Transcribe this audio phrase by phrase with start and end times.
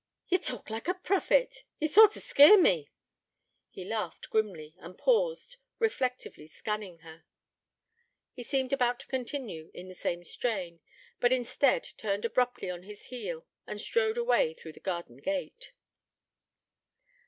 [0.29, 1.63] 'Ye talk like a prophet.
[1.79, 2.89] Ye sort o' skeer me.'
[3.69, 7.23] He laughed grimly, and paused, reflectively scanning her face.
[8.33, 10.81] He seemed about to continue in the same strain;
[11.19, 15.71] but, instead, turned abruptly on his heel, and strode away through the garden gate.